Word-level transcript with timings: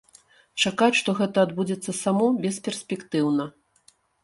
Чакаць, 0.63 0.97
што 0.99 1.15
гэта 1.19 1.37
адбудзецца 1.49 1.91
само, 2.01 2.31
бесперспектыўна. 2.47 3.49